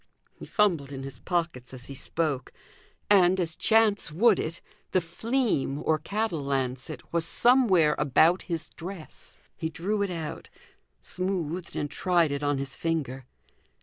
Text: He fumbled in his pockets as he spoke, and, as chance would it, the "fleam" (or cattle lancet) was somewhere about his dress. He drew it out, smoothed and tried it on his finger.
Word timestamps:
He 0.33 0.47
fumbled 0.47 0.91
in 0.91 1.03
his 1.03 1.19
pockets 1.19 1.75
as 1.75 1.85
he 1.85 1.93
spoke, 1.93 2.51
and, 3.07 3.39
as 3.39 3.55
chance 3.55 4.11
would 4.11 4.39
it, 4.39 4.59
the 4.93 4.99
"fleam" 4.99 5.83
(or 5.85 5.99
cattle 5.99 6.43
lancet) 6.43 7.13
was 7.13 7.23
somewhere 7.23 7.93
about 7.99 8.41
his 8.49 8.67
dress. 8.69 9.37
He 9.55 9.69
drew 9.69 10.01
it 10.01 10.09
out, 10.09 10.49
smoothed 11.01 11.75
and 11.75 11.87
tried 11.91 12.31
it 12.31 12.41
on 12.41 12.57
his 12.57 12.75
finger. 12.75 13.27